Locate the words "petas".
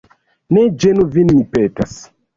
1.55-1.99